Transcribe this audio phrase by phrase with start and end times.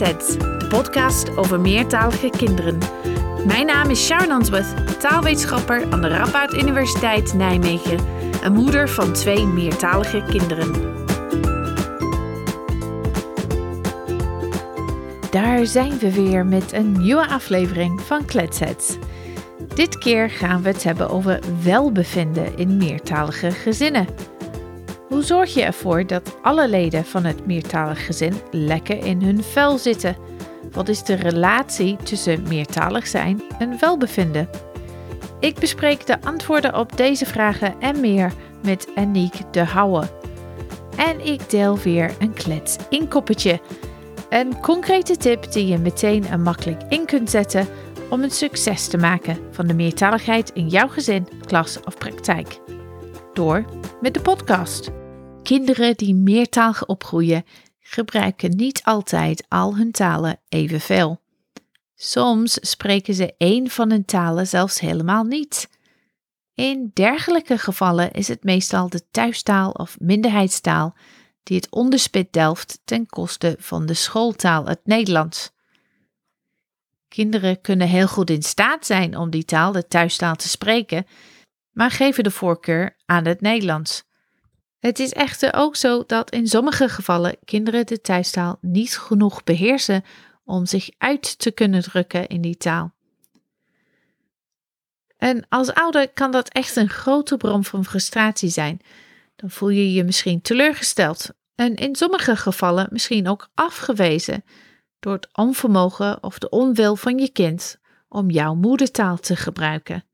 [0.00, 2.78] De podcast over meertalige kinderen.
[3.46, 7.98] Mijn naam is Sharon Answorth, taalwetenschapper aan de Radboud Universiteit Nijmegen
[8.42, 10.72] en moeder van twee meertalige kinderen.
[15.30, 18.96] Daar zijn we weer met een nieuwe aflevering van Kletsets.
[19.74, 24.06] Dit keer gaan we het hebben over welbevinden in meertalige gezinnen.
[25.20, 29.78] Hoe zorg je ervoor dat alle leden van het meertalig gezin lekker in hun vel
[29.78, 30.16] zitten?
[30.72, 34.48] Wat is de relatie tussen meertalig zijn en welbevinden?
[35.40, 40.08] Ik bespreek de antwoorden op deze vragen en meer met Aniek de Houwe.
[40.96, 43.60] En ik deel weer een klets inkoppertje.
[44.30, 47.68] Een concrete tip die je meteen en makkelijk in kunt zetten
[48.10, 52.60] om een succes te maken van de meertaligheid in jouw gezin, klas of praktijk.
[53.32, 53.64] Door
[54.00, 54.99] met de podcast.
[55.50, 57.44] Kinderen die meertalig opgroeien
[57.80, 61.20] gebruiken niet altijd al hun talen evenveel.
[61.94, 65.68] Soms spreken ze één van hun talen zelfs helemaal niet.
[66.54, 70.96] In dergelijke gevallen is het meestal de thuistaal of minderheidstaal
[71.42, 75.52] die het onderspit delft ten koste van de schooltaal, het Nederlands.
[77.08, 81.06] Kinderen kunnen heel goed in staat zijn om die taal, de thuistaal, te spreken,
[81.70, 84.08] maar geven de voorkeur aan het Nederlands.
[84.80, 90.04] Het is echter ook zo dat in sommige gevallen kinderen de thuistaal niet genoeg beheersen
[90.44, 92.92] om zich uit te kunnen drukken in die taal.
[95.16, 98.80] En als ouder kan dat echt een grote bron van frustratie zijn.
[99.36, 104.44] Dan voel je je misschien teleurgesteld en in sommige gevallen misschien ook afgewezen
[105.00, 107.78] door het onvermogen of de onwil van je kind
[108.08, 110.04] om jouw moedertaal te gebruiken.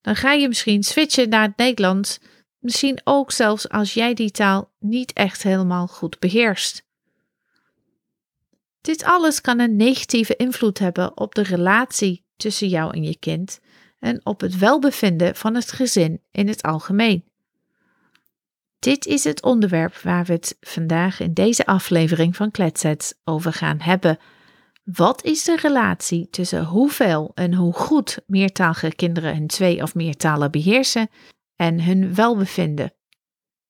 [0.00, 2.18] Dan ga je misschien switchen naar het Nederlands
[2.58, 6.84] Misschien ook zelfs als jij die taal niet echt helemaal goed beheerst.
[8.80, 13.60] Dit alles kan een negatieve invloed hebben op de relatie tussen jou en je kind
[13.98, 17.24] en op het welbevinden van het gezin in het algemeen.
[18.78, 23.80] Dit is het onderwerp waar we het vandaag in deze aflevering van Kletsets over gaan
[23.80, 24.18] hebben.
[24.84, 30.16] Wat is de relatie tussen hoeveel en hoe goed meertalige kinderen hun twee of meer
[30.16, 31.08] talen beheersen
[31.56, 32.94] en hun welbevinden.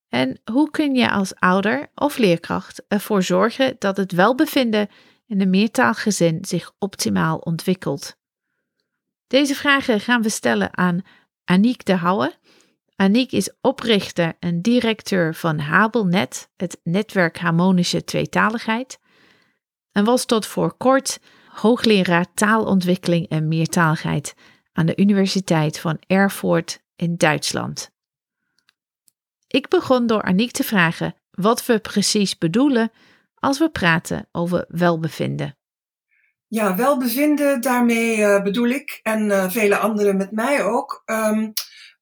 [0.09, 4.89] En hoe kun je als ouder of leerkracht ervoor zorgen dat het welbevinden
[5.27, 8.17] in een meertaalgezin zich optimaal ontwikkelt?
[9.27, 11.03] Deze vragen gaan we stellen aan
[11.45, 12.35] Aniek de Houwe.
[12.97, 18.99] Aniek is oprichter en directeur van Habelnet, het netwerk Harmonische Tweetaligheid,
[19.93, 24.35] en was tot voor kort hoogleraar taalontwikkeling en meertaligheid
[24.73, 27.91] aan de Universiteit van Erfurt in Duitsland.
[29.47, 32.93] Ik begon door Aniek te vragen wat we precies bedoelen
[33.35, 35.59] als we praten over welbevinden.
[36.49, 41.53] Ja, welbevinden, daarmee uh, bedoel ik, en uh, vele anderen met mij ook, um,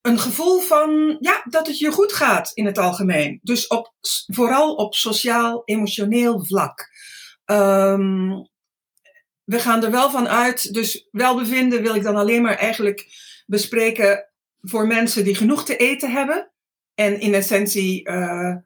[0.01, 3.41] een gevoel van ja, dat het je goed gaat in het algemeen.
[3.43, 3.95] Dus op,
[4.27, 6.89] vooral op sociaal, emotioneel vlak.
[7.45, 8.49] Um,
[9.45, 13.07] we gaan er wel van uit, dus welbevinden wil ik dan alleen maar eigenlijk
[13.47, 14.34] bespreken
[14.65, 16.53] voor mensen die genoeg te eten hebben.
[16.95, 18.57] En in essentie uh,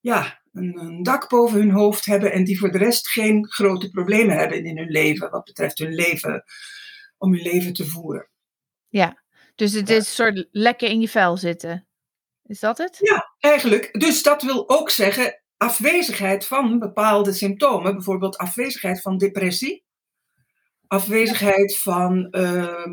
[0.00, 2.32] ja, een, een, dak boven hun hoofd hebben.
[2.32, 5.30] En die voor de rest geen grote problemen hebben in hun leven.
[5.30, 6.44] Wat betreft hun leven,
[7.18, 8.28] om hun leven te voeren.
[8.88, 9.22] Ja,
[9.54, 11.88] dus het is een soort lekker in je vel zitten.
[12.46, 12.98] Is dat het?
[13.00, 14.00] Ja, eigenlijk.
[14.00, 17.94] Dus dat wil ook zeggen afwezigheid van bepaalde symptomen.
[17.94, 19.84] Bijvoorbeeld afwezigheid van depressie.
[20.86, 22.28] Afwezigheid van...
[22.30, 22.86] Uh,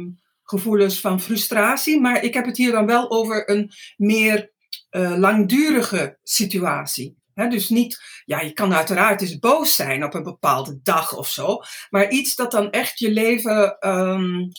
[0.45, 2.01] gevoelens van frustratie.
[2.01, 4.51] Maar ik heb het hier dan wel over een meer
[4.91, 7.17] uh, langdurige situatie.
[7.33, 11.59] dus niet, ja, je kan uiteraard eens boos zijn op een bepaalde dag of zo,
[11.89, 14.51] maar iets dat dan echt je leven um,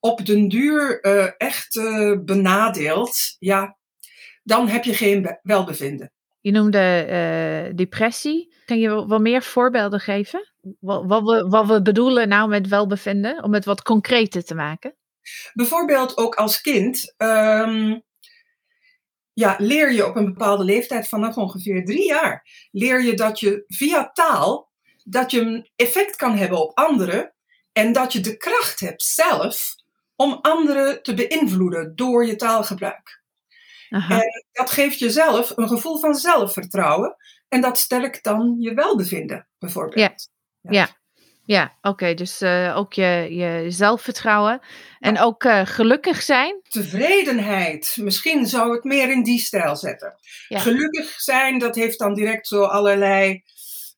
[0.00, 3.76] op den duur uh, echt uh, benadeelt, ja,
[4.42, 6.12] dan heb je geen welbevinden.
[6.40, 8.54] Je noemde depressie.
[8.64, 10.52] Kan je wel meer voorbeelden geven?
[10.80, 14.94] Wat, wat, we, wat we bedoelen nou met welbevinden, om het wat concreter te maken?
[15.54, 18.04] Bijvoorbeeld ook als kind um,
[19.32, 23.64] ja, leer je op een bepaalde leeftijd, vanaf ongeveer drie jaar, leer je dat je
[23.66, 24.70] via taal,
[25.04, 27.34] dat je een effect kan hebben op anderen
[27.72, 29.74] en dat je de kracht hebt zelf
[30.14, 33.22] om anderen te beïnvloeden door je taalgebruik.
[33.88, 34.20] Aha.
[34.22, 37.16] En dat geeft jezelf een gevoel van zelfvertrouwen
[37.48, 40.30] en dat sterkt dan je welbevinden, bijvoorbeeld.
[40.60, 40.80] Ja, ja.
[40.80, 40.96] ja.
[41.46, 42.14] Ja, oké.
[42.14, 44.60] dus uh, ook je, je zelfvertrouwen.
[44.98, 46.60] En ook uh, gelukkig zijn.
[46.68, 47.96] Tevredenheid.
[48.00, 50.14] Misschien zou ik meer in die stijl zetten.
[50.48, 50.58] Ja.
[50.58, 53.42] Gelukkig zijn, dat heeft dan direct zo allerlei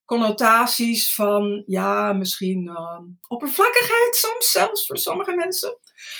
[0.05, 5.79] connotaties van, ja, misschien uh, oppervlakkigheid soms zelfs voor sommige mensen.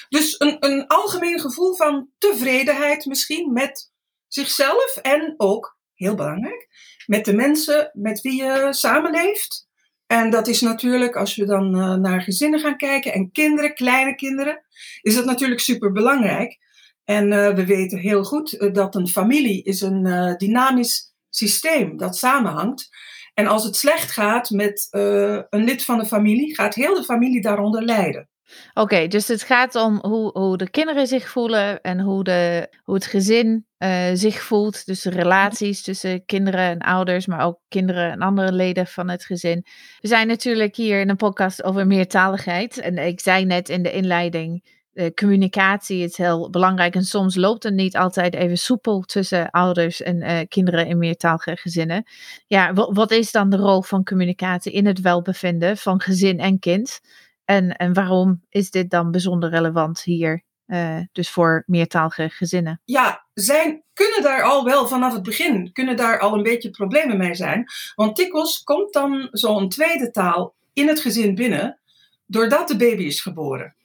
[0.09, 3.93] Dus een, een algemeen gevoel van tevredenheid misschien met
[4.27, 6.69] zichzelf en ook, heel belangrijk,
[7.07, 9.68] met de mensen met wie je samenleeft.
[10.09, 14.15] En dat is natuurlijk, als we dan uh, naar gezinnen gaan kijken en kinderen, kleine
[14.15, 14.65] kinderen,
[15.01, 16.59] is dat natuurlijk super belangrijk.
[17.05, 22.89] En uh, we weten heel goed dat een familie is een dynamisch systeem dat samenhangt.
[23.35, 27.43] En als het slecht gaat met een lid van de familie, gaat heel de familie
[27.43, 28.29] daaronder lijden.
[28.75, 32.95] Oké, dus het gaat om hoe, hoe de kinderen zich voelen en hoe, de, hoe
[32.95, 34.87] het gezin uh, zich voelt.
[34.87, 39.25] Dus de relaties tussen kinderen en ouders, maar ook kinderen en andere leden van het
[39.25, 39.65] gezin.
[40.01, 42.79] We zijn natuurlijk hier in een podcast over meertaligheid.
[42.79, 46.95] En ik zei net in de inleiding uh, communicatie is heel belangrijk.
[46.95, 51.57] En soms loopt het niet altijd even soepel tussen ouders en uh, kinderen in meertalige
[51.57, 52.05] gezinnen.
[52.47, 57.01] Ja, wat is dan de rol van communicatie in het welbevinden van gezin en kind?
[57.49, 62.81] En, en waarom is dit dan bijzonder relevant hier, uh, dus voor meertalige gezinnen?
[62.85, 67.17] Ja, zijn, kunnen daar al wel vanaf het begin, kunnen daar al een beetje problemen
[67.17, 67.65] mee zijn.
[67.95, 71.81] Want dikwijls komt dan zo'n tweede taal in het gezin binnen,
[72.27, 73.77] doordat de baby is geboren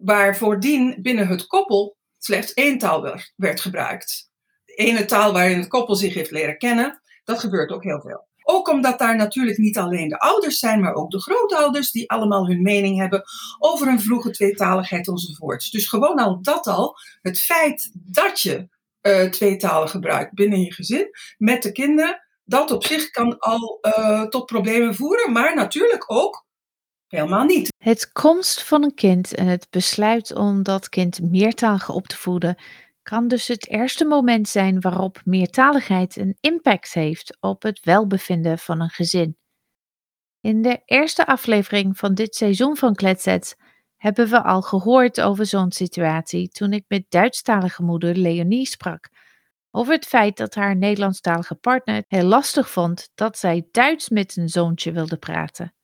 [0.00, 4.30] waar voordien binnen het koppel slechts één taal werd gebruikt.
[4.64, 8.28] De ene taal waarin het koppel zich heeft leren kennen, dat gebeurt ook heel veel.
[8.52, 12.46] Ook omdat daar natuurlijk niet alleen de ouders zijn, maar ook de grootouders die allemaal
[12.46, 13.22] hun mening hebben
[13.58, 15.70] over een vroege tweetaligheid enzovoorts.
[15.70, 18.68] Dus gewoon al dat al, het feit dat je
[19.02, 24.22] uh, tweetalen gebruikt binnen je gezin met de kinderen, dat op zich kan al uh,
[24.22, 26.48] tot problemen voeren, maar natuurlijk ook
[27.10, 27.72] Helemaal niet.
[27.78, 32.56] Het komst van een kind en het besluit om dat kind meertalig op te voeden
[33.02, 38.80] kan dus het eerste moment zijn waarop meertaligheid een impact heeft op het welbevinden van
[38.80, 39.36] een gezin.
[40.40, 43.54] In de eerste aflevering van dit seizoen van Kletsets
[43.96, 49.08] hebben we al gehoord over zo'n situatie toen ik met Duitsstalige moeder Leonie sprak.
[49.70, 54.48] Over het feit dat haar Nederlandstalige partner heel lastig vond dat zij Duits met een
[54.48, 55.74] zoontje wilde praten.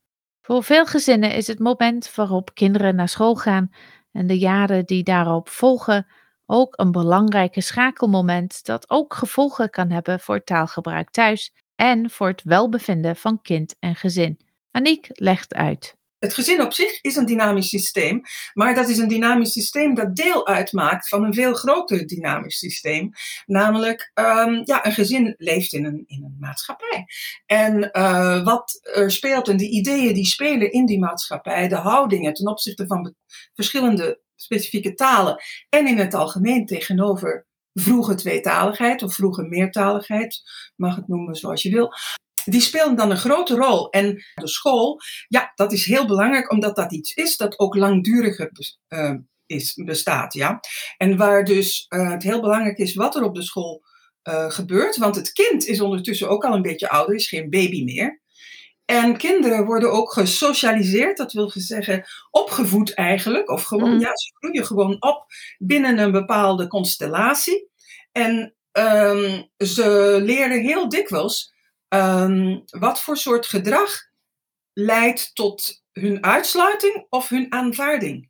[0.41, 3.71] Voor veel gezinnen is het moment waarop kinderen naar school gaan
[4.13, 6.07] en de jaren die daarop volgen
[6.47, 12.43] ook een belangrijke schakelmoment dat ook gevolgen kan hebben voor taalgebruik thuis en voor het
[12.43, 14.39] welbevinden van kind en gezin.
[14.71, 15.97] Aniek legt uit.
[16.19, 18.21] Het gezin op zich is een dynamisch systeem,
[18.53, 23.11] maar dat is een dynamisch systeem dat deel uitmaakt van een veel groter dynamisch systeem.
[23.47, 27.07] Namelijk, um, ja, een gezin leeft in een, in een maatschappij.
[27.47, 32.35] En uh, wat er speelt en de ideeën die spelen in die maatschappij, de houdingen
[32.35, 33.15] ten opzichte van
[33.55, 40.43] verschillende specifieke talen en in het algemeen tegenover vroege tweetaligheid of vroege meertaligheid,
[40.77, 41.93] mag het noemen zoals je wil
[42.47, 43.91] die spelen dan een grote rol.
[43.91, 48.51] En de school, ja, dat is heel belangrijk, omdat dat iets is dat ook langduriger
[48.89, 49.15] uh,
[49.47, 50.33] is, bestaat.
[50.33, 50.61] Ja?
[50.97, 53.83] En waar dus uh, het heel belangrijk is wat er op de school
[54.29, 54.97] uh, gebeurt.
[54.97, 58.23] Want het kind is ondertussen ook al een beetje ouder, is geen baby meer.
[58.87, 63.51] En kinderen worden ook gesocialiseerd, dat wil zeggen opgevoed eigenlijk.
[63.51, 64.01] Of gewoon, mm.
[64.01, 65.27] ja, ze groeien gewoon op
[65.59, 67.71] binnen een bepaalde constellatie.
[68.13, 71.55] En um, ze leren heel dikwijls
[71.89, 73.91] um, wat voor soort gedrag
[74.73, 78.29] leidt tot hun uitsluiting of hun aanvaarding.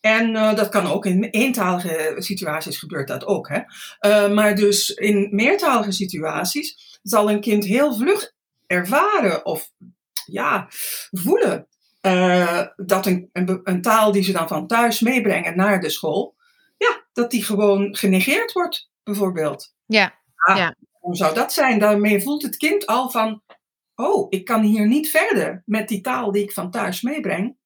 [0.00, 3.48] En uh, dat kan ook in eentalige situaties gebeurt dat ook.
[3.48, 3.60] Hè?
[4.00, 8.34] Uh, maar dus in meertalige situaties zal een kind heel vlug
[8.66, 9.70] ervaren of
[10.26, 10.66] ja,
[11.10, 11.68] voelen
[12.06, 16.34] uh, dat een, een, een, taal die ze dan van thuis meebrengen naar de school,
[16.76, 19.74] ja, dat die gewoon genegeerd wordt, bijvoorbeeld.
[19.86, 20.74] Ja, ah, ja.
[20.92, 21.78] Hoe zou dat zijn?
[21.78, 23.42] Daarmee voelt het kind al van,
[23.94, 27.56] oh, ik kan hier niet verder met die taal die ik van thuis meebreng.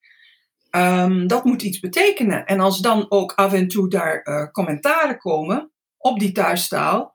[0.70, 2.46] Um, dat moet iets betekenen.
[2.46, 7.14] En als dan ook af en toe daar uh, commentaren komen op die thuistaal,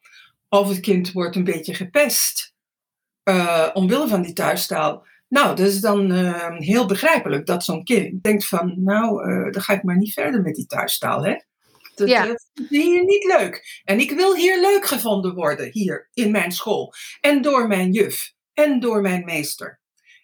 [0.50, 2.55] of het kind wordt een beetje gepest
[3.30, 5.06] uh, omwille van die thuistaal.
[5.28, 9.74] Nou, dat is dan uh, heel begrijpelijk dat zo'n kind denkt van, nou, dan ga
[9.74, 11.36] ik maar niet verder met die thuistaal, hè?
[11.96, 12.26] Dat, ja.
[12.26, 13.82] dat is hier niet leuk.
[13.84, 16.94] En ik wil hier leuk gevonden worden, hier in mijn school.
[17.22, 18.34] En door mijn juf.
[18.54, 19.80] En door mijn meester.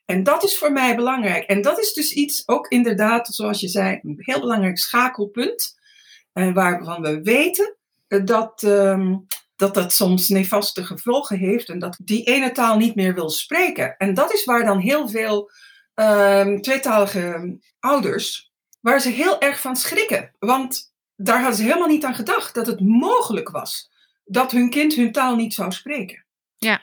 [0.06, 1.44] En dat is voor mij belangrijk.
[1.44, 5.80] En dat is dus iets, ook inderdaad, zoals je zei, een heel belangrijk schakelpunt.
[6.34, 7.76] En waarvan we weten
[8.08, 9.26] dat, um,
[9.62, 11.70] dat dat soms nefaste gevolgen heeft.
[11.70, 13.98] En dat die ene taal niet meer wil spreken.
[13.98, 15.52] En dat is waar dan heel veel
[15.96, 20.36] um, tweetalige ouders, waar ze heel erg van schrikken.
[20.40, 23.90] Want daar hadden ze helemaal niet aan gedacht dat het mogelijk was
[24.24, 26.26] dat hun kind hun taal niet zou spreken.
[26.58, 26.82] Ja.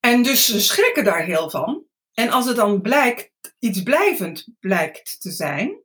[0.00, 1.84] En dus ze schrikken daar heel van.
[2.12, 5.82] En als het dan blijkt, iets blijvend blijkt te zijn,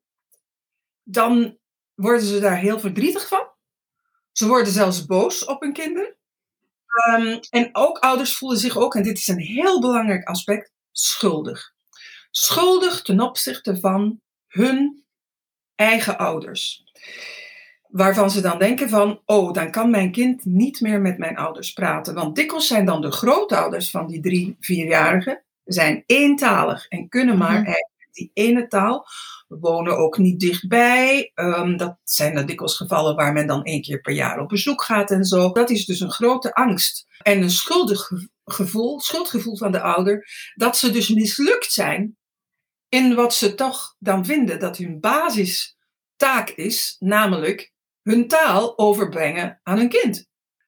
[1.04, 1.58] dan
[1.96, 3.48] worden ze daar heel verdrietig van.
[4.32, 6.18] Ze worden zelfs boos op hun kinderen.
[6.90, 11.74] Ehm, en ook ouders voelen zich ook, en dit is een heel belangrijk aspect, schuldig.
[12.32, 15.04] Schuldig ten opzichte van hun
[15.76, 16.84] eigen ouders.
[17.88, 21.74] Waarvan ze dan denken van, oh, dan kan mijn kind niet meer met mijn ouders
[21.74, 22.14] praten.
[22.14, 27.60] Want dikwijls zijn dan de grootouders van die drie, vierjarigen, zijn eentalig en kunnen maar
[27.60, 29.06] mm die ene taal.
[29.50, 31.32] Wonen ook niet dichtbij.
[31.36, 34.84] Um, dat zijn dan dikwijls gevallen waar men dan één keer per jaar op bezoek
[34.84, 35.52] gaat en zo.
[35.52, 38.10] Dat is dus een grote angst en een schuldig
[38.46, 42.18] gevoel, schuldgevoel van de ouder, dat ze dus mislukt zijn
[42.90, 49.78] in wat ze toch dan vinden dat hun basistaak is, namelijk hun taal overbrengen aan
[49.78, 50.28] hun kind.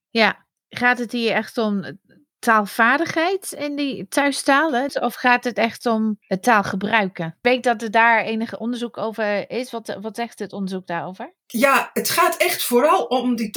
[0.10, 2.00] Ja, gaat het hier echt om
[2.42, 4.86] taalvaardigheid in die thuistaal?
[4.86, 7.26] Of gaat het echt om het taalgebruiken?
[7.26, 9.72] Ik weet dat er daar enige onderzoek over is.
[9.72, 11.34] Wat, wat zegt het onderzoek daarover?
[11.48, 13.52] Ja, het gaat echt vooral om die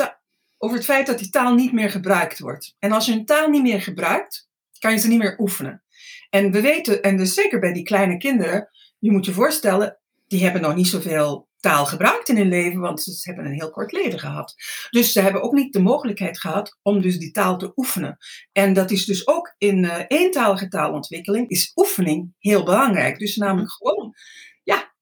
[0.59, 2.77] over het feit dat die taal niet meer gebruikt wordt.
[2.79, 4.49] En als je een taal niet meer gebruikt,
[4.79, 5.83] kan je ze niet meer oefenen.
[6.31, 10.43] En we weten, en dus zeker bij die kleine kinderen, je moet je voorstellen, die
[10.43, 13.93] hebben nog niet zoveel taal gebruikt in hun leven, want ze hebben een heel kort
[13.93, 14.55] leven gehad.
[14.91, 18.17] Dus ze hebben ook niet de mogelijkheid gehad om dus die taal te oefenen.
[18.53, 23.19] En dat is dus ook in uh, eentalige taalontwikkeling, is oefening heel belangrijk.
[23.19, 24.15] Dus namelijk gewoon,
[24.63, 24.95] ja,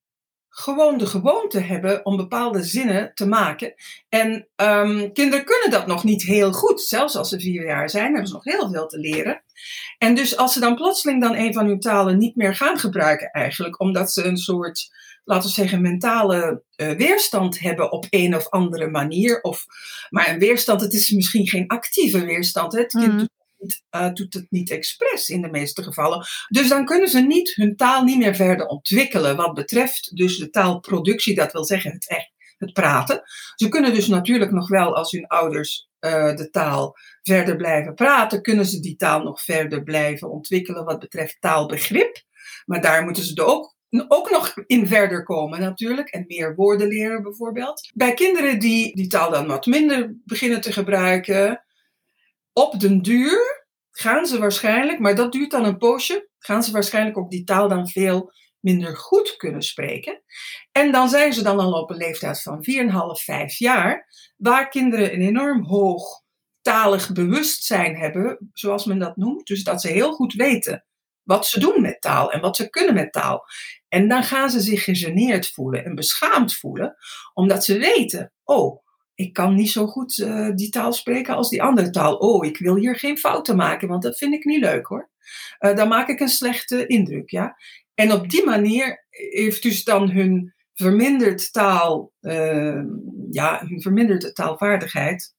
[0.48, 3.74] gewoon de gewoonte hebben om bepaalde zinnen te maken.
[4.08, 6.80] En um, kinderen kunnen dat nog niet heel goed.
[6.80, 9.42] Zelfs als ze vier jaar zijn, hebben ze nog heel veel te leren.
[9.98, 13.30] En dus als ze dan plotseling dan een van hun talen niet meer gaan gebruiken
[13.30, 14.90] eigenlijk, omdat ze een soort
[15.24, 19.40] laten we zeggen, mentale uh, weerstand hebben op een of andere manier.
[19.40, 19.66] Of,
[20.10, 22.72] maar een weerstand, het is misschien geen actieve weerstand.
[22.72, 22.80] Hè?
[22.80, 23.18] Het kind mm.
[23.18, 26.26] doet, het, uh, doet, het niet expres in de meeste gevallen.
[26.48, 29.36] Dus dan kunnen ze niet hun taal niet meer verder ontwikkelen.
[29.36, 32.30] Wat betreft dus de taalproductie, dat wil zeggen het echt.
[32.58, 33.22] Het praten.
[33.54, 38.42] Ze kunnen dus natuurlijk nog wel, als hun ouders uh, de taal verder blijven praten,
[38.42, 42.22] kunnen ze die taal nog verder blijven ontwikkelen wat betreft taalbegrip.
[42.66, 43.76] Maar daar moeten ze ook
[44.08, 46.08] ook nog in verder komen natuurlijk.
[46.08, 47.90] En meer woorden leren bijvoorbeeld.
[47.94, 51.64] Bij kinderen die die taal dan wat minder beginnen te gebruiken.
[52.52, 56.28] Op den duur gaan ze waarschijnlijk, maar dat duurt dan een poosje.
[56.38, 60.22] Gaan ze waarschijnlijk ook die taal dan veel minder goed kunnen spreken.
[60.72, 62.64] En dan zijn ze dan al op een leeftijd van
[63.18, 64.06] 4,5, 5 jaar.
[64.36, 66.22] Waar kinderen een enorm hoog
[66.60, 69.46] talig bewustzijn hebben, zoals men dat noemt.
[69.46, 70.84] Dus dat ze heel goed weten
[71.24, 73.44] wat ze doen met taal en wat ze kunnen met taal.
[73.88, 76.96] En dan gaan ze zich gegeneerd voelen en beschaamd voelen,
[77.34, 78.82] omdat ze weten: oh,
[79.14, 82.16] ik kan niet zo goed uh, die taal spreken als die andere taal.
[82.16, 85.10] Oh, ik wil hier geen fouten maken, want dat vind ik niet leuk hoor.
[85.60, 87.56] Uh, dan maak ik een slechte indruk, ja.
[87.94, 92.82] En op die manier heeft dus dan hun verminderd taal, uh,
[93.30, 95.34] ja, hun verminderde taalvaardigheid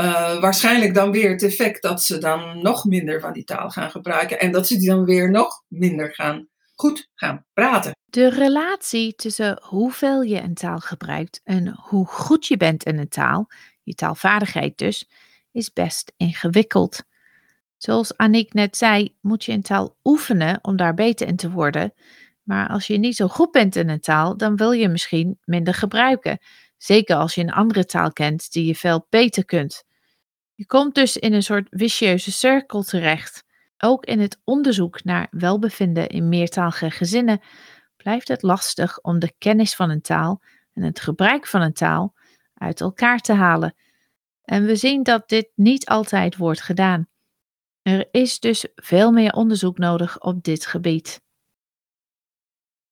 [0.00, 3.90] uh, waarschijnlijk dan weer het effect dat ze dan nog minder van die taal gaan
[3.90, 7.96] gebruiken en dat ze die dan weer nog minder gaan goed gaan praten.
[8.04, 13.08] De relatie tussen hoeveel je een taal gebruikt en hoe goed je bent in een
[13.08, 13.46] taal,
[13.82, 15.08] je taalvaardigheid dus,
[15.52, 17.02] is best ingewikkeld.
[17.76, 21.94] Zoals Annick net zei, moet je een taal oefenen om daar beter in te worden.
[22.42, 25.74] Maar als je niet zo goed bent in een taal, dan wil je misschien minder
[25.74, 26.38] gebruiken.
[26.76, 29.86] Zeker als je een andere taal kent die je veel beter kunt.
[30.58, 33.44] Je komt dus in een soort vicieuze cirkel terecht.
[33.78, 37.40] Ook in het onderzoek naar welbevinden in meertalige gezinnen
[37.96, 42.14] blijft het lastig om de kennis van een taal en het gebruik van een taal
[42.54, 43.74] uit elkaar te halen.
[44.42, 47.08] En we zien dat dit niet altijd wordt gedaan.
[47.82, 51.20] Er is dus veel meer onderzoek nodig op dit gebied.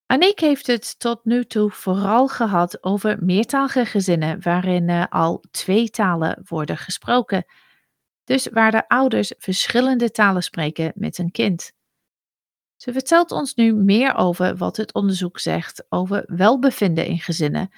[0.06, 5.90] Aniek heeft het tot nu toe vooral gehad over meertalige gezinnen waarin uh, al twee
[5.90, 7.44] talen worden gesproken.
[8.24, 11.72] Dus waar de ouders verschillende talen spreken met een kind.
[12.76, 17.72] Ze vertelt ons nu meer over wat het onderzoek zegt over welbevinden in gezinnen,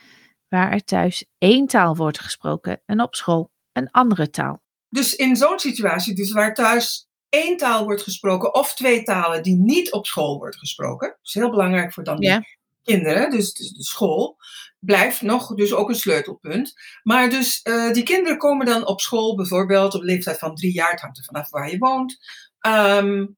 [0.48, 4.62] waar er thuis één taal wordt gesproken en op school een andere taal.
[4.88, 9.56] Dus in zo'n situatie, dus waar thuis één taal wordt gesproken of twee talen die
[9.56, 11.08] niet op school wordt gesproken.
[11.08, 14.36] Dat is heel belangrijk voor dan die kinderen, dus, dus, de school.
[14.78, 16.74] Blijft nog dus ook een sleutelpunt.
[17.02, 20.72] Maar dus uh, die kinderen komen dan op school bijvoorbeeld op de leeftijd van drie
[20.72, 20.90] jaar.
[20.90, 22.18] Het hangt er vanaf waar je woont.
[22.66, 23.36] Um,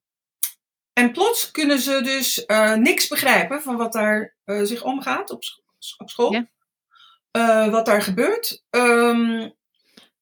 [0.93, 5.43] en plots kunnen ze dus uh, niks begrijpen van wat daar uh, zich omgaat op,
[5.99, 6.47] op school.
[7.31, 7.71] Ja.
[7.71, 8.65] wat daar gebeurt.
[8.71, 9.55] Um,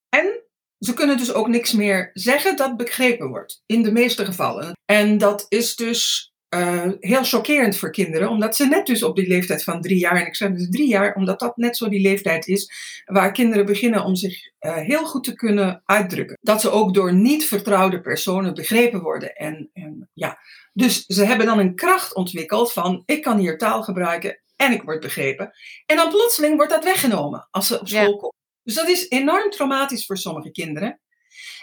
[0.09, 0.48] en
[0.79, 4.73] ze kunnen dus ook niks meer zeggen dat begrepen wordt, in de meeste gevallen.
[4.85, 9.29] En dat is dus uh, heel chockerend voor kinderen, omdat ze net dus op die
[9.29, 12.01] leeftijd van drie jaar, en ik zeg dus drie jaar, omdat dat net zo die
[12.01, 12.73] leeftijd is
[13.05, 16.39] waar kinderen beginnen om zich uh, heel goed te kunnen uitdrukken.
[16.41, 19.35] Dat ze ook door niet vertrouwde personen begrepen worden.
[19.35, 20.39] En, en ja,
[20.73, 24.83] dus ze hebben dan een kracht ontwikkeld van ik kan hier taal gebruiken en ik
[24.83, 25.51] word begrepen.
[25.87, 28.37] En dan plotseling wordt dat weggenomen als ze op school komen.
[28.69, 31.01] Dus dat is enorm traumatisch voor sommige kinderen.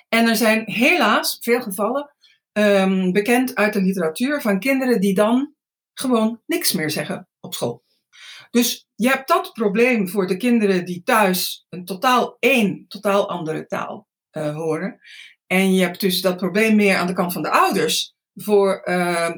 [0.10, 2.16] En er zijn helaas veel gevallen
[2.52, 5.54] um, bekend uit de literatuur van kinderen die dan
[5.94, 7.84] gewoon niks meer zeggen op school.
[8.52, 13.66] Dus je hebt dat probleem voor de kinderen die thuis een totaal één, totaal andere
[13.66, 15.00] taal uh, horen.
[15.48, 19.32] En je hebt dus dat probleem meer aan de kant van de ouders voor uh,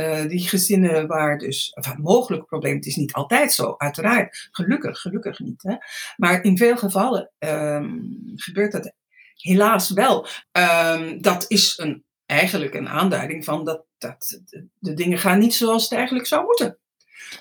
[0.00, 5.00] uh, die gezinnen waar dus, een mogelijk probleem, het is niet altijd zo, uiteraard, gelukkig,
[5.00, 5.62] gelukkig niet.
[5.62, 5.74] Hè?
[6.16, 8.92] Maar in veel gevallen um, gebeurt dat
[9.34, 10.26] helaas wel.
[10.52, 14.40] Um, dat is een eigenlijk een aanduiding van dat, dat
[14.78, 16.78] de, dingen gaan niet zoals het eigenlijk zou moeten.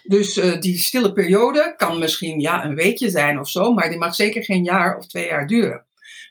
[0.04, 3.98] Dus uh, die stille periode kan misschien ja, een weekje zijn of zo, maar die
[3.98, 5.86] mag zeker geen jaar of twee jaar duren.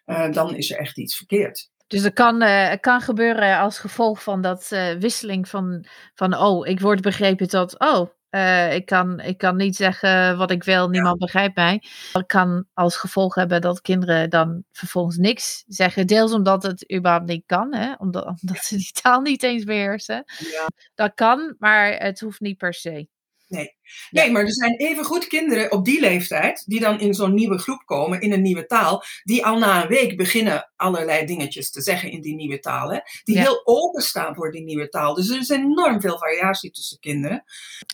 [0.06, 1.70] Uh, dan is er echt iets verkeerd.
[1.88, 4.68] Dus het kan, uh, kan gebeuren als gevolg van dat
[4.98, 9.76] wisseling van, van, oh, ik word begrepen tot, oh, uh, ik, kan, ik kan niet
[9.76, 11.82] zeggen wat ik wil, niemand begrijpt mij.
[12.12, 16.06] Dat kan als gevolg hebben dat kinderen dan vervolgens niks zeggen.
[16.06, 17.94] Deels omdat het überhaupt niet kan, hè?
[17.98, 20.24] Omdat, omdat ze die taal niet eens beheersen.
[20.38, 20.66] Ja.
[20.94, 23.08] Dat kan, maar het hoeft niet per se.
[23.48, 23.76] Nee.
[24.10, 27.82] nee, maar er zijn evengoed kinderen op die leeftijd, die dan in zo'n nieuwe groep
[27.84, 32.10] komen, in een nieuwe taal, die al na een week beginnen allerlei dingetjes te zeggen
[32.10, 32.92] in die nieuwe taal.
[32.92, 32.98] Hè?
[33.24, 35.14] Die heel openstaan voor die nieuwe taal.
[35.14, 37.44] Dus er is enorm veel variatie tussen kinderen.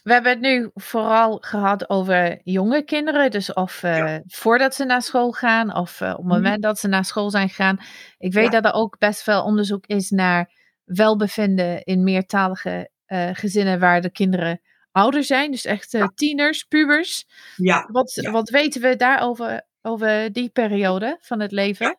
[0.02, 5.02] We hebben het nu vooral gehad over jonge kinderen, dus of uh, voordat ze naar
[5.02, 6.34] school gaan, of uh, op het mhm.
[6.34, 7.78] moment dat ze naar school zijn gegaan.
[8.18, 10.52] Ik weet dat er ook best veel onderzoek is naar
[10.84, 14.60] welbevinden in meertalige uh, gezinnen waar de kinderen
[14.94, 17.26] ouder zijn, dus echt uh, tieners, pubers.
[17.56, 17.88] Ja.
[17.92, 21.98] Wat, wat weten we daarover over die periode van het leven?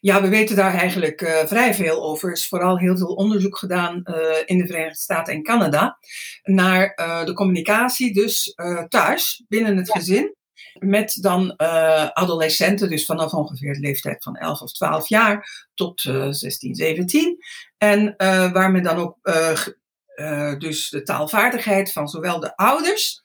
[0.00, 2.28] Ja, we weten daar eigenlijk uh, vrij veel over.
[2.28, 5.98] Er is vooral heel veel onderzoek gedaan uh, in de Verenigde Staten en Canada
[6.42, 6.92] naar
[7.24, 8.54] de communicatie, dus
[8.88, 10.34] thuis, binnen het gezin.
[10.78, 11.56] Met dan
[12.12, 17.36] adolescenten, dus vanaf ongeveer de leeftijd van 11 of 12 jaar tot 16, 17.
[17.78, 18.14] En
[18.52, 19.18] waar men dan ook
[20.20, 23.22] uh, dus de taalvaardigheid van zowel de ouders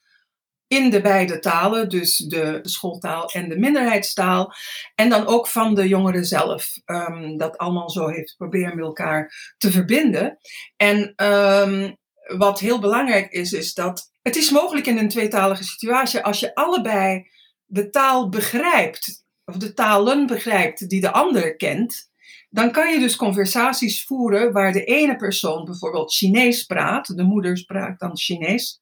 [0.68, 4.54] in de beide talen, dus de schooltaal en de minderheidstaal,
[4.96, 9.54] en dan ook van de jongeren zelf, um, dat allemaal zo heeft proberen met elkaar
[9.58, 10.38] te verbinden.
[10.76, 11.98] En um,
[12.38, 16.56] wat heel belangrijk is, is dat het is mogelijk in een tweetalige situatie als je
[16.56, 17.28] allebei
[17.66, 22.10] de taal begrijpt, of de talen begrijpt die de ander kent,
[22.56, 27.58] dan kan je dus conversaties voeren waar de ene persoon bijvoorbeeld Chinees praat, de moeder
[27.58, 28.82] spraakt dan Chinees,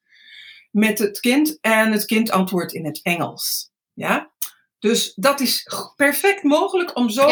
[0.72, 3.72] met het kind en het kind antwoordt in het Engels.
[3.94, 4.32] Ja?
[4.80, 7.30] Dus dat is perfect mogelijk om zo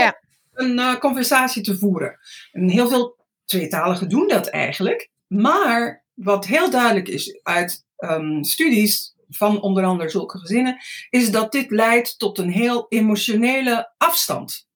[0.54, 2.20] een uh, conversatie te voeren.
[2.52, 5.10] En heel veel tweetaligen doen dat eigenlijk.
[5.28, 10.78] Maar wat heel duidelijk is uit um, studies van onder andere zulke gezinnen,
[11.10, 14.70] is dat dit leidt tot een heel emotionele afstand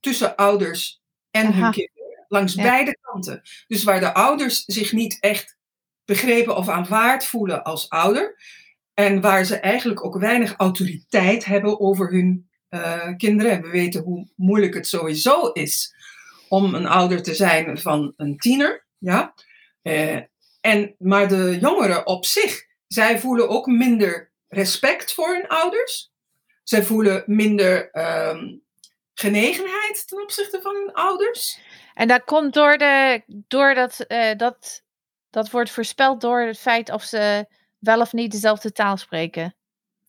[0.00, 0.97] tussen ouders
[1.30, 2.24] en hun kinderen.
[2.28, 3.42] Langs beide kanten.
[3.66, 5.56] Dus waar de ouders zich niet echt
[6.04, 8.36] begrepen of aanvaard voelen als ouder.
[8.94, 13.52] En waar ze eigenlijk ook weinig autoriteit hebben over hun uh, kinderen.
[13.52, 15.94] En we weten hoe moeilijk het sowieso is
[16.48, 18.86] om een ouder te zijn van een tiener.
[18.98, 19.34] Ja?
[19.82, 20.18] Uh,
[20.60, 26.12] en, maar de jongeren op zich, zij voelen ook minder respect voor hun ouders.
[26.62, 27.90] Zij voelen minder
[28.28, 28.62] um,
[29.14, 31.58] genegenheid ten opzichte van hun ouders.
[31.94, 34.82] En dat komt door, de, door dat, uh, dat,
[35.30, 37.46] dat wordt voorspeld door het feit of ze
[37.78, 39.54] wel of niet dezelfde taal spreken.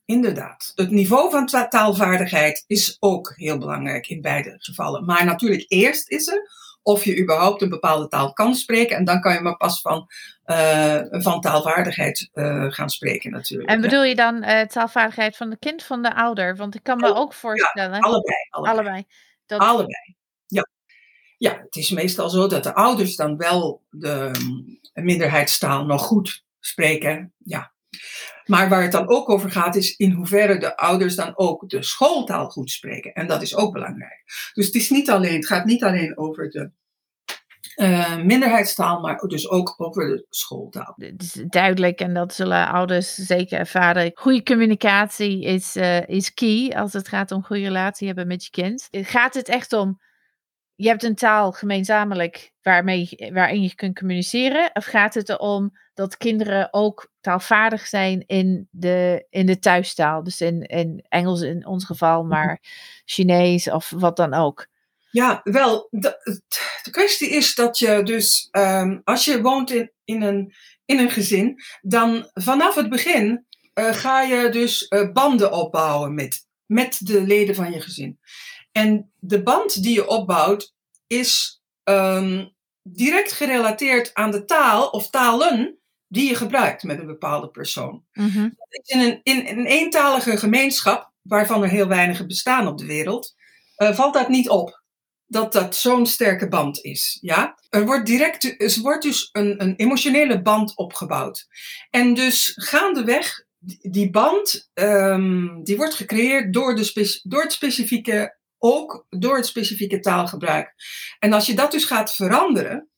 [0.05, 0.71] Inderdaad.
[0.75, 5.05] Het niveau van taalvaardigheid is ook heel belangrijk in beide gevallen.
[5.05, 6.49] Maar natuurlijk eerst is er
[6.81, 8.97] of je überhaupt een bepaalde taal kan spreken.
[8.97, 10.07] En dan kan je maar pas van,
[10.45, 13.69] uh, van taalvaardigheid uh, gaan spreken natuurlijk.
[13.69, 16.55] En bedoel je dan uh, taalvaardigheid van het kind van de ouder?
[16.55, 17.93] Want ik kan me ook voorstellen...
[17.93, 18.35] Ja, allebei.
[18.49, 18.75] Allebei.
[18.75, 19.05] allebei.
[19.49, 19.59] Dat...
[19.59, 20.15] allebei.
[20.45, 20.69] Ja.
[21.37, 24.31] ja, het is meestal zo dat de ouders dan wel de
[24.93, 27.33] minderheidstaal nog goed spreken.
[27.37, 27.73] Ja,
[28.45, 31.83] maar waar het dan ook over gaat, is in hoeverre de ouders dan ook de
[31.83, 33.13] schooltaal goed spreken.
[33.13, 34.23] En dat is ook belangrijk.
[34.53, 36.71] Dus het, is niet alleen, het gaat niet alleen over de
[37.75, 40.93] uh, minderheidstaal, maar dus ook over de schooltaal.
[40.97, 44.11] Het is duidelijk en dat zullen ouders zeker ervaren.
[44.15, 48.49] Goede communicatie is, uh, is key als het gaat om goede relatie hebben met je
[48.49, 48.87] kind.
[48.91, 49.99] Gaat het echt om
[50.75, 54.69] je hebt een taal gemeenzaamlijk waarmee, waarin je kunt communiceren?
[54.73, 60.23] Of gaat het erom dat kinderen ook taalvaardig zijn in de, in de thuistaal?
[60.23, 62.29] Dus in, in Engels in ons geval, Mhm.
[62.29, 62.59] maar
[63.05, 64.67] Chinees of wat dan ook.
[65.11, 66.39] Ja, wel, de,
[66.83, 70.53] de kwestie is dat je dus, ehm, als je woont in, in, een,
[70.85, 76.47] in een gezin, dan vanaf het begin eh, ga je dus eh, banden opbouwen met,
[76.65, 78.19] met de leden van je gezin.
[78.71, 80.73] En de band die je opbouwt
[81.07, 82.45] is ehm,
[82.83, 88.03] direct gerelateerd aan de taal of talen die je gebruikt met een bepaalde persoon.
[88.11, 88.49] Mhm.
[88.83, 93.35] In een, in een eentalige gemeenschap, waarvan er heel weinig bestaan op de wereld,
[93.75, 94.78] eh, valt dat niet op.
[95.31, 97.17] Dat dat zo'n sterke band is.
[97.21, 97.59] Ja?
[97.69, 101.47] Er wordt direct er wordt dus een, een emotionele band opgebouwd.
[101.89, 103.45] En dus gaandeweg,
[103.81, 109.99] die band, ehm, die wordt gecreëerd door, de door het specifieke, ook door het specifieke
[109.99, 110.73] taalgebruik.
[111.19, 112.89] En als je dat dus gaat veranderen,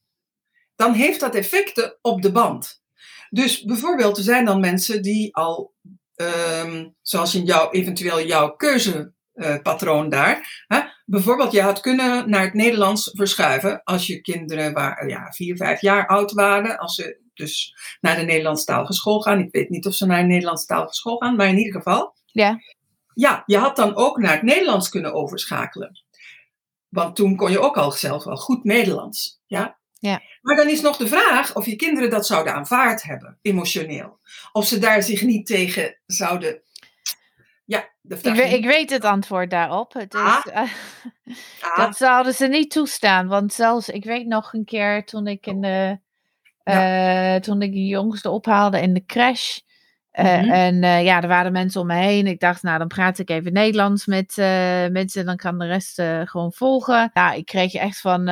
[0.75, 2.81] dan heeft dat effecten op de band.
[3.29, 5.73] Dus bijvoorbeeld, er zijn dan mensen die al,
[6.15, 10.79] ehm, zoals in jouw, eventueel jouw keuzepatroon daar, hè,
[11.11, 15.81] bijvoorbeeld je had kunnen naar het Nederlands verschuiven als je kinderen waren, ja, vier, vijf
[15.81, 19.39] jaar oud waren, als ze dus naar de Nederlandstalige school gaan.
[19.39, 22.15] Ik weet niet of ze naar een Nederlandstalige school gaan, maar in ieder geval.
[22.25, 22.59] Ja.
[23.13, 26.03] Ja, je had dan ook naar het Nederlands kunnen overschakelen.
[26.89, 29.41] Want toen kon je ook al zelf wel goed Nederlands.
[29.45, 29.79] Ja?
[29.99, 30.21] Ja.
[30.41, 34.19] Maar dan is nog de vraag of je kinderen dat zouden aanvaard hebben, emotioneel.
[34.51, 36.61] Of ze daar zich niet tegen zouden.
[37.65, 39.93] Ja, de Ik, vraag we- is- ik weet het antwoord daarop.
[39.93, 40.41] Het is, Ah.
[40.45, 40.61] eh,
[41.61, 43.27] Ah, Dat zouden ze niet toestaan.
[43.27, 45.99] Want zelfs, ik weet nog een keer toen ik in de.
[46.63, 49.57] eh, toen ik de jongste ophaalde in de crash.
[50.11, 50.49] eh, Mhm.
[50.51, 52.27] En ja, er waren mensen om me heen.
[52.27, 54.33] Ik dacht, nou, dan praat ik even Nederlands met
[54.91, 55.25] mensen.
[55.25, 57.09] Dan kan de rest gewoon volgen.
[57.13, 58.23] Ja, ik kreeg echt van.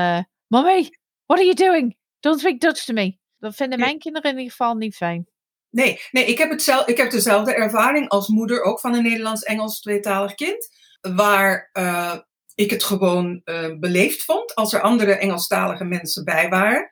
[0.48, 0.90] Mommy,
[1.26, 1.98] what are you doing?
[2.20, 3.18] Don't speak Dutch to me.
[3.40, 5.28] Dat vinden mijn kinderen in ieder geval niet fijn.
[5.70, 9.04] Nee, nee ik, heb het zelf, ik heb dezelfde ervaring als moeder ook van een
[9.04, 10.70] Nederlands-Engels tweetalig kind.
[11.02, 12.18] Waar eh,
[12.56, 16.92] ik het gewoon eh, beleefd vond als er andere Engelstalige mensen bij waren.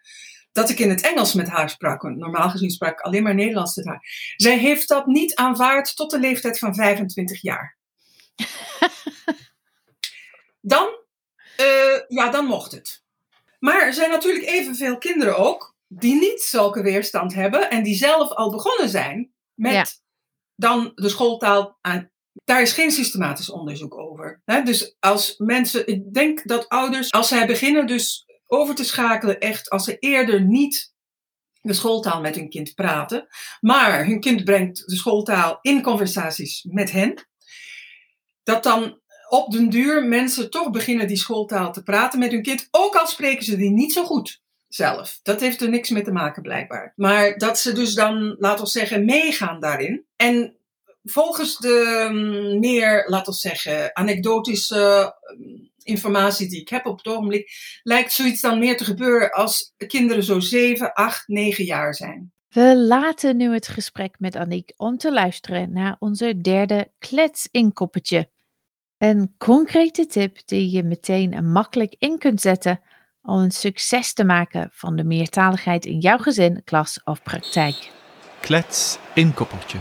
[0.52, 2.02] Dat ik in het Engels met haar sprak.
[2.02, 4.34] Want normaal gezien sprak ik alleen maar Nederlands met haar.
[4.36, 7.78] Zij heeft dat niet aanvaard tot de leeftijd van 25 jaar.
[10.62, 10.90] Dan,
[11.58, 13.04] eh, ja, dan mocht het.
[13.60, 18.30] Maar er zijn natuurlijk evenveel kinderen ook die niet zulke weerstand hebben en die zelf
[18.32, 19.86] al begonnen zijn met Ja.
[20.56, 22.12] dan de schooltaal aan.
[22.43, 24.41] Daar is geen systematisch onderzoek over.
[24.45, 24.62] Hè?
[24.62, 29.69] Dus als mensen, ik denk dat ouders, als zij beginnen dus over te schakelen, echt
[29.69, 30.93] als ze eerder niet
[31.62, 33.28] de schooltaal met hun kind praten,
[33.60, 37.28] maar hun kind brengt de schooltaal in conversaties met hen,
[38.43, 42.67] dat dan op den duur mensen toch beginnen die schooltaal te praten met hun kind,
[42.71, 44.41] ook al spreken ze die niet zo goed
[44.78, 45.20] zelf.
[45.24, 46.94] Dat heeft er niks mee te maken blijkbaar.
[46.96, 50.06] Maar dat ze dus dan, laten we zeggen, meegaan daarin.
[50.16, 50.58] En
[51.04, 57.08] volgens de mm, meer, laten we zeggen, anekdotische mm, informatie die ik heb op het
[57.08, 57.52] ogenblik,
[57.84, 62.32] lijkt zoiets dan meer te gebeuren als kinderen zo 7, 8, 9 jaar zijn.
[62.50, 68.30] We laten nu het gesprek met Aniek om te luisteren naar onze derde kletsinkoppetje.
[68.98, 72.82] Een concrete tip die je meteen en makkelijk in kunt zetten
[73.28, 77.92] om een succes te maken van de meertaligheid in jouw gezin, klas of praktijk.
[78.40, 79.78] Klets inkoppertje.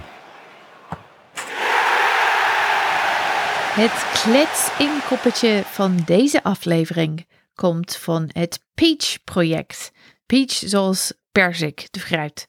[3.77, 9.93] Het kletsinkoppetje van deze aflevering komt van het Peach-project.
[10.27, 12.47] Peach zoals perzik, de fruit.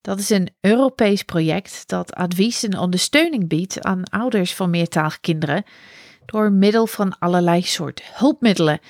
[0.00, 5.64] Dat is een Europees project dat advies en ondersteuning biedt aan ouders van meertalige kinderen
[6.26, 8.80] door middel van allerlei soorten hulpmiddelen,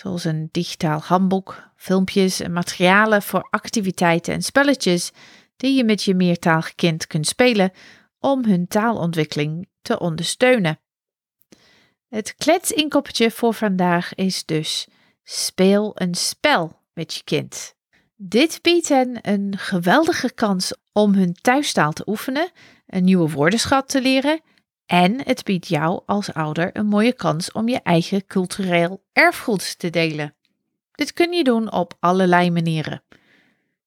[0.00, 5.12] zoals een digitaal handboek, filmpjes en materialen voor activiteiten en spelletjes
[5.56, 7.70] die je met je meertalig kind kunt spelen
[8.18, 10.80] om hun taalontwikkeling te ondersteunen.
[12.08, 14.88] Het kletsinkoppetje voor vandaag is dus
[15.22, 17.74] speel een spel met je kind.
[18.16, 22.50] Dit biedt hen een geweldige kans om hun thuistaal te oefenen,
[22.86, 24.40] een nieuwe woordenschat te leren
[24.90, 29.90] en het biedt jou als ouder een mooie kans om je eigen cultureel erfgoed te
[29.90, 30.34] delen.
[30.92, 33.02] Dit kun je doen op allerlei manieren.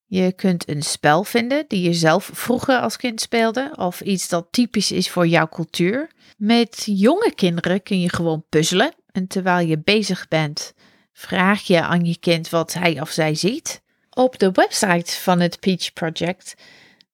[0.06, 4.48] Je kunt een spel vinden die je zelf vroeger als kind speelde of iets dat
[4.52, 6.10] typisch is voor jouw cultuur.
[6.38, 10.74] Met jonge kinderen kun je gewoon puzzelen en terwijl je bezig bent,
[11.14, 13.82] vraag je aan je kind wat hij of zij ziet.
[14.10, 16.56] Op de website van het Peach Project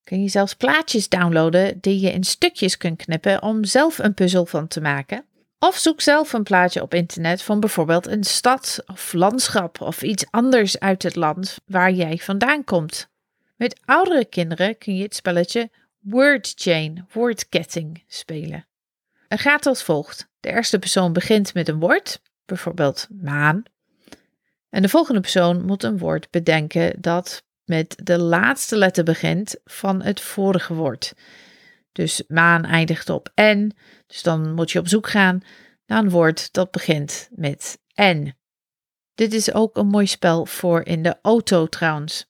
[0.09, 4.45] kun je zelfs plaatjes downloaden die je in stukjes kunt knippen om zelf een puzzel
[4.45, 5.25] van te maken.
[5.59, 10.25] Of zoek zelf een plaatje op internet van bijvoorbeeld een stad of landschap of iets
[10.29, 13.09] anders uit het land waar jij vandaan komt.
[13.55, 15.69] Met oudere kinderen kun je het spelletje
[15.99, 18.65] Word Chain, woordketting, spelen.
[19.27, 20.27] Het gaat als volgt.
[20.39, 23.63] De eerste persoon begint met een woord, bijvoorbeeld maan.
[24.69, 30.01] En de volgende persoon moet een woord bedenken dat met de laatste letter begint van
[30.01, 31.13] het vorige woord.
[31.91, 33.71] Dus maan eindigt op N,
[34.07, 35.41] dus dan moet je op zoek gaan
[35.85, 38.33] naar een woord dat begint met N.
[39.15, 42.27] Dit is ook een mooi spel voor in de auto trouwens.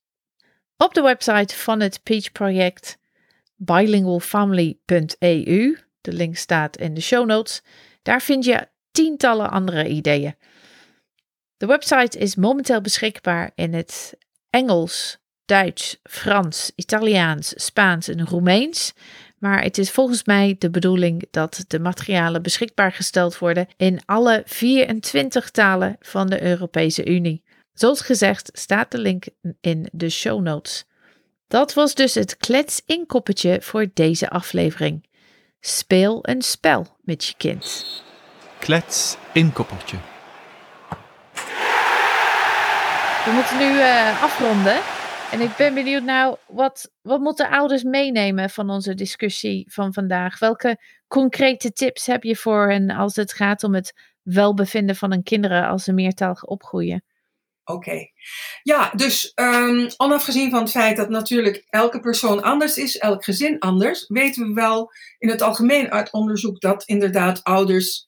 [0.78, 2.98] Op de website van het Peach Project,
[3.56, 7.62] bilingualfamily.eu, de link staat in de show notes,
[8.02, 10.36] daar vind je tientallen andere ideeën.
[11.58, 14.18] De website is momenteel beschikbaar in het
[14.50, 15.18] Engels,
[15.50, 18.94] Duits, Frans, Italiaans, Spaans en Roemeens.
[19.38, 24.42] Maar het is volgens mij de bedoeling dat de materialen beschikbaar gesteld worden in alle
[24.46, 27.44] 24 talen van de Europese Unie.
[27.74, 29.26] Zoals gezegd staat de link
[29.62, 30.86] in de show notes.
[31.48, 35.08] Dat was dus het klets inkoppetje voor deze aflevering.
[35.60, 37.86] Speel een spel met je kind.
[38.60, 39.98] Klets inkoppertje.
[43.26, 44.99] We moeten nu uh, afronden.
[45.32, 50.40] En ik ben benieuwd nou, wat, wat moeten ouders meenemen van onze discussie van vandaag?
[50.40, 55.24] Welke concrete tips heb je voor hen als het gaat om het welbevinden van hun
[55.24, 57.04] kinderen als ze meertalig opgroeien?
[57.64, 58.08] Oké.
[58.64, 63.60] Ja, dus um, onafgezien van het feit dat natuurlijk elke persoon anders is, elk gezin
[63.60, 68.08] anders, weten we wel in het algemeen uit onderzoek dat inderdaad ouders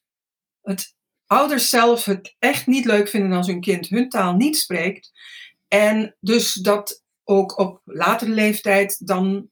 [0.62, 0.94] het
[1.26, 5.10] ouders zelf het echt niet leuk vinden als hun kind hun taal niet spreekt.
[5.68, 7.01] En dus dat
[7.32, 9.50] ook op latere leeftijd dan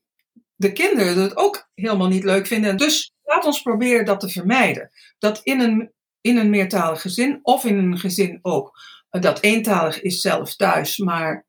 [0.55, 2.77] de kinderen het ook helemaal niet leuk vinden.
[2.77, 4.91] Dus laat ons proberen dat te vermijden.
[5.19, 8.79] Dat in een, in een meertalig gezin of in een gezin ook
[9.11, 11.47] dat eentalig is zelf thuis, maar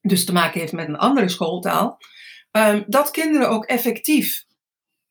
[0.00, 1.98] dus te maken heeft met een andere schooltaal,
[2.50, 4.44] um, dat kinderen ook effectief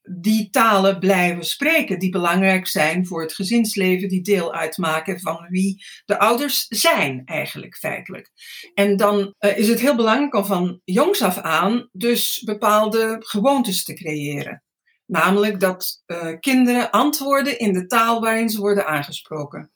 [0.10, 5.84] die talen blijven spreken, die belangrijk zijn voor het gezinsleven, die deel uitmaken van wie
[6.06, 8.32] de ouders zijn, eigenlijk feitelijk.
[8.74, 13.84] En dan uh, is het heel belangrijk om van jongs af aan dus bepaalde gewoontes
[13.84, 14.64] te creëren.
[15.06, 19.72] Namelijk dat uh, kinderen antwoorden in de taal waarin ze worden aangesproken.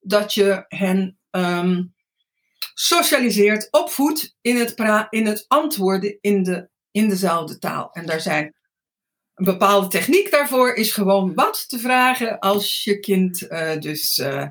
[0.00, 1.94] Dat je hen um,
[2.74, 4.74] socialiseert, opvoedt in het,
[5.10, 7.90] in het antwoorden in, de, in dezelfde taal.
[7.92, 8.54] En daar zijn
[9.34, 14.46] een bepaalde techniek daarvoor is gewoon wat te vragen als je kind uh, dus uh,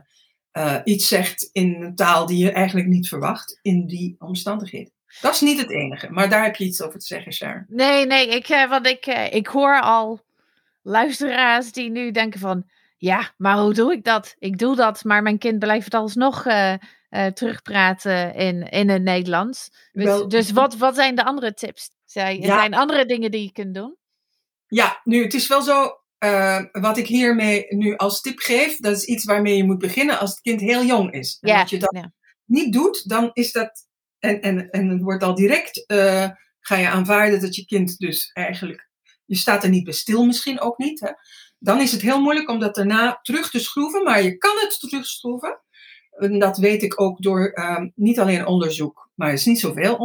[0.53, 4.91] uh, iets zegt in een taal die je eigenlijk niet verwacht in die omstandigheden.
[5.21, 7.65] Dat is niet het enige, maar daar heb je iets over te zeggen, Sharon.
[7.67, 10.21] Nee, nee, ik, want ik, ik hoor al
[10.81, 14.35] luisteraars die nu denken van, ja, maar hoe doe ik dat?
[14.39, 16.45] Ik doe dat, maar mijn kind blijft het alsnog
[17.33, 19.69] terugpraten in, in het Nederlands.
[19.91, 21.89] Dus, Wel, dus wat, wat zijn de andere tips?
[22.05, 22.57] Zijn, ja.
[22.57, 23.97] zijn andere dingen die je kunt doen?
[24.73, 28.95] Ja, nu, het is wel zo, uh, wat ik hiermee nu als tip geef, dat
[28.95, 31.37] is iets waarmee je moet beginnen als het kind heel jong is.
[31.41, 32.13] En ja, als je dat ja.
[32.45, 33.87] niet doet, dan is dat,
[34.19, 38.31] en, en, en het wordt al direct, uh, ga je aanvaarden dat je kind dus
[38.31, 38.89] eigenlijk,
[39.25, 41.11] je staat er niet bij stil misschien ook niet, hè?
[41.59, 44.79] dan is het heel moeilijk om dat daarna terug te schroeven, maar je kan het
[44.79, 45.61] terugschroeven.
[46.09, 49.95] En dat weet ik ook door uh, niet alleen onderzoek, maar er is niet zoveel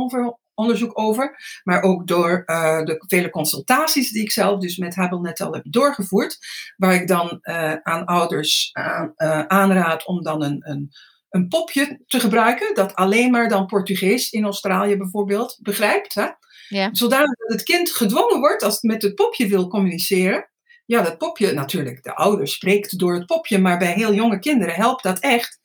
[0.59, 5.41] onderzoek over, maar ook door uh, de vele consultaties die ik zelf dus met Habelnet
[5.41, 6.39] al heb doorgevoerd,
[6.77, 10.91] waar ik dan uh, aan ouders aan, uh, aanraad om dan een, een,
[11.31, 16.15] een popje te gebruiken, dat alleen maar dan Portugees in Australië bijvoorbeeld begrijpt.
[16.15, 16.27] Hè?
[16.69, 16.89] Ja.
[16.93, 20.51] Zodanig dat het kind gedwongen wordt, als het met het popje wil communiceren,
[20.87, 24.75] ja, dat popje natuurlijk, de ouder spreekt door het popje, maar bij heel jonge kinderen
[24.75, 25.59] helpt dat echt.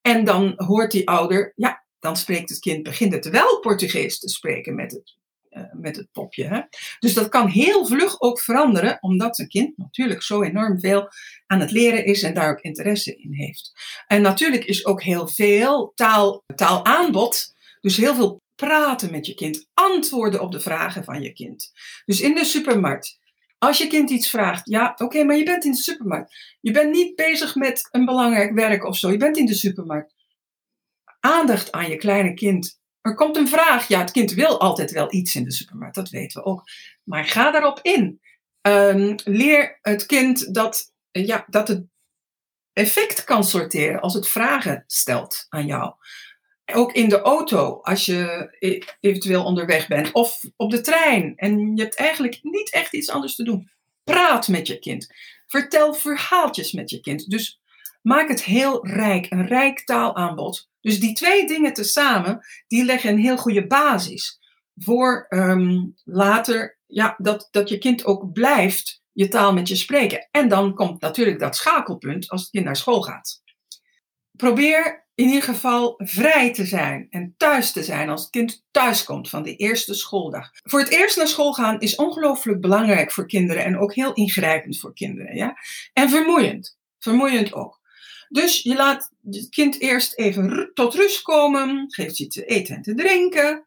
[0.00, 4.28] En dan hoort die ouder, ja, dan spreekt het kind, begint het wel Portugees te
[4.28, 5.16] spreken met het,
[5.50, 6.44] uh, met het popje.
[6.44, 6.60] Hè?
[6.98, 11.08] Dus dat kan heel vlug ook veranderen, omdat een kind natuurlijk zo enorm veel
[11.46, 13.72] aan het leren is en daar ook interesse in heeft.
[14.06, 19.68] En natuurlijk is ook heel veel taal, taalaanbod, dus heel veel praten met je kind,
[19.74, 21.72] antwoorden op de vragen van je kind.
[22.04, 23.18] Dus in de supermarkt
[23.60, 26.56] als je kind iets vraagt, ja, oké, maar je bent in de supermarkt.
[26.60, 29.10] Je bent niet bezig met een belangrijk werk of zo.
[29.10, 30.14] Je bent in de supermarkt.
[31.20, 32.78] Aandacht aan je kleine kind.
[33.00, 33.88] Er komt een vraag.
[33.88, 36.62] Ja, het kind wil altijd wel iets in de supermarkt, dat weten we ook.
[37.04, 38.20] Maar ga daarop in.
[38.62, 41.84] Um, leer het kind dat, ja, dat het
[42.72, 45.94] effect kan sorteren als het vragen stelt aan jou.
[46.72, 48.48] Ook in de auto, als je
[49.00, 53.34] eventueel onderweg bent, of op de trein en je hebt eigenlijk niet echt iets anders
[53.34, 53.70] te doen.
[54.04, 55.14] Praat met je kind.
[55.46, 57.30] Vertel verhaaltjes met je kind.
[57.30, 57.59] Dus
[58.02, 60.68] maak het heel rijk, een rijk taalaanbod.
[60.80, 64.38] Dus die twee dingen tezamen, die leggen een heel goede basis
[64.76, 70.28] voor ehm, later ja, dat, dat je kind ook blijft je taal met je spreken.
[70.30, 73.42] En dan komt natuurlijk dat schakelpunt als het kind naar school gaat.
[74.30, 79.04] Probeer in ieder geval vrij te zijn en thuis te zijn als het kind thuis
[79.04, 80.50] komt van de eerste schooldag.
[80.52, 84.78] Voor het eerst naar school gaan is ongelooflijk belangrijk voor kinderen en ook heel ingrijpend
[84.78, 85.36] voor kinderen.
[85.36, 85.56] Ja?
[85.92, 86.78] En vermoeiend.
[86.98, 87.79] Vermoeiend ook.
[88.32, 92.82] Dus je laat het kind eerst even tot rust komen, geeft ze te eten en
[92.82, 93.66] te drinken.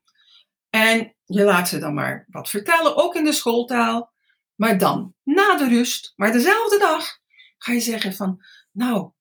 [0.69, 4.11] En je laat ze dan maar wat vertellen, ook in de schooltaal.
[4.55, 7.19] Maar dan, na de rust, maar dezelfde dag,
[7.57, 9.11] ga je zeggen van, nou,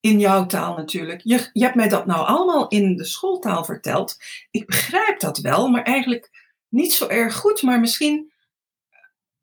[0.00, 1.20] in jouw taal natuurlijk.
[1.24, 4.16] Je, je hebt mij dat nou allemaal in de schooltaal verteld.
[4.50, 6.30] Ik begrijp dat wel, maar eigenlijk
[6.68, 7.62] niet zo erg goed.
[7.62, 8.32] Maar misschien,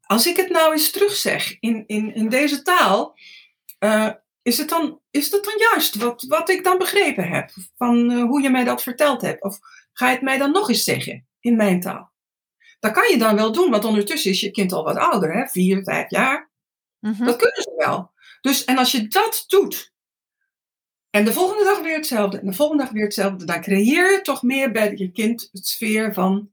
[0.01, 3.17] als ik het nou eens terugzeg in, in, in deze taal,
[3.79, 4.11] uh,
[4.49, 8.23] is, het dan, is het dan juist wat, wat ik dan begrepen heb van uh,
[8.23, 9.43] hoe je mij dat verteld hebt?
[9.43, 9.59] Of
[9.93, 12.11] ga je het mij dan nog eens zeggen in mijn taal?
[12.79, 15.47] Dat kan je dan wel doen, want ondertussen is je kind al wat ouder, hè?
[15.47, 16.49] vier, vijf jaar.
[16.99, 17.25] Mm -hmm.
[17.25, 18.11] Dat kunnen ze wel.
[18.41, 19.93] Dus, en als je dat doet,
[21.09, 22.39] en de volgende dag weer hetzelfde.
[22.39, 23.45] En de volgende dag weer hetzelfde.
[23.45, 26.51] Dan creëer je toch meer bij je kind het sfeer van.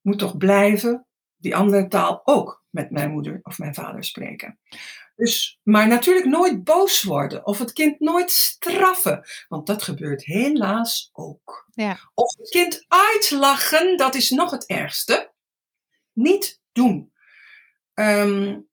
[0.00, 4.58] Moet toch blijven die andere taal ook met mijn moeder of mijn vader spreken.
[5.16, 11.10] Dus, maar natuurlijk nooit boos worden of het kind nooit straffen, want dat gebeurt helaas
[11.12, 11.66] ook.
[11.70, 12.10] Ja.
[12.14, 15.32] Of het kind uitlachen, dat is nog het ergste.
[16.12, 17.12] Niet doen.
[17.94, 18.68] Um,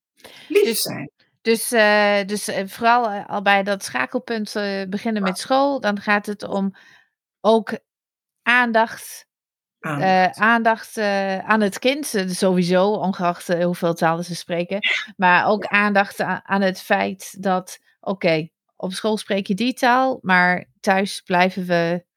[0.47, 1.11] lief dus, zijn.
[1.41, 4.53] Dus, uh, dus uh, vooral uh, al bij dat schakelpunt
[4.89, 6.75] beginnen met school, dan gaat het om
[7.41, 7.79] ook
[8.41, 9.27] aandacht,
[9.79, 10.97] aandacht, aandacht
[11.43, 14.79] aan het kind, sowieso, ongeacht hoeveel talen ze spreken.
[15.17, 19.73] Maar ook aandacht aan, aan, het feit dat, oké, okay, op school spreek je die
[19.73, 22.07] taal, maar thuis blijven we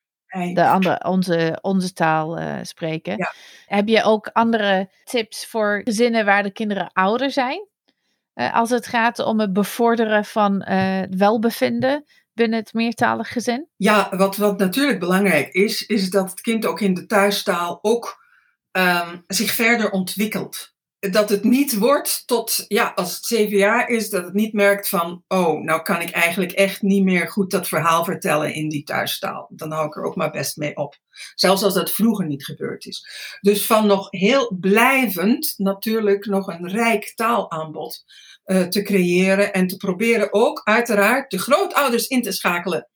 [0.55, 3.17] de andere, onze, onze taal spreken.
[3.17, 3.33] Ja.
[3.67, 7.69] Heb je ook andere tips voor gezinnen waar de kinderen ouder zijn?
[8.35, 10.59] Als het gaat om het bevorderen van
[11.11, 13.69] welbevinden binnen het meertalig gezin?
[13.77, 18.25] Ja, wat, wat natuurlijk belangrijk is, is dat het kind ook in de thuistaal ook
[18.73, 20.73] um, zich verder ontwikkelt
[21.11, 24.89] dat het niet wordt tot, ja, als het zeven jaar is, dat het niet merkt
[24.89, 28.83] van, oh, nou kan ik eigenlijk echt niet meer goed dat verhaal vertellen in die
[28.83, 29.51] thuistaal.
[29.51, 30.99] Dan hou ik er ook maar best mee op.
[31.35, 33.07] Zelfs als dat vroeger niet gebeurd is.
[33.41, 38.05] Dus van nog heel blijvend natuurlijk nog een rijk taalaanbod
[38.47, 42.89] uh, te creëren en te proberen ook uiteraard de grootouders in te schakelen.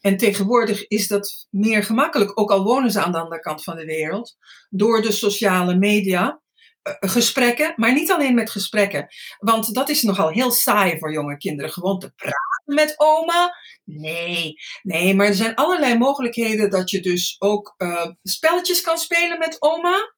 [0.00, 3.76] En tegenwoordig is dat meer gemakkelijk, ook al wonen ze aan de andere kant van
[3.76, 4.36] de wereld,
[4.70, 6.40] door de sociale media.
[6.82, 9.06] Eh, gesprekken, maar niet alleen met gesprekken.
[9.38, 11.72] Want dat is nogal heel saai voor jonge kinderen.
[11.72, 13.56] Gewoon te praten met oma.
[13.84, 19.38] Nee, nee, maar er zijn allerlei mogelijkheden dat je dus ook uh, spelletjes kan spelen
[19.38, 20.14] met oma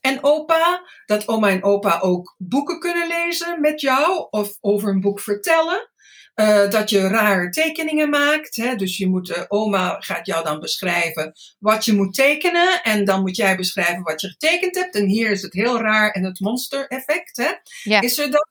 [0.00, 0.82] en opa.
[1.06, 5.88] Dat oma en opa ook boeken kunnen lezen met jou of over een boek vertellen.
[6.34, 8.56] Uh, dat je rare tekeningen maakt.
[8.56, 8.76] Hè?
[8.76, 12.82] Dus je moet, uh, oma gaat jou dan beschrijven wat je moet tekenen.
[12.82, 14.94] En dan moet jij beschrijven wat je getekend hebt.
[14.94, 17.36] En hier is het heel raar en het monster-effect.
[17.36, 17.50] Hè?
[17.82, 18.00] Ja.
[18.00, 18.48] Is er dan?